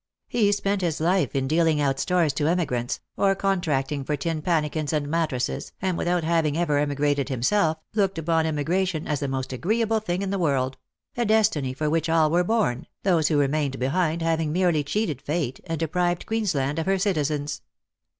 [0.27, 4.41] He spent his life in dealing out stores to emi grants, or contracting for tin
[4.41, 9.53] pannikins and mattresses, and without having ever emigrated himself, looked upon emigration as the most
[9.53, 10.77] agreeable thing in the world;
[11.15, 15.59] a destiny for which all were born, those who remained behind having merely cheated fate,
[15.67, 17.61] and deprived Queensland of her citizens.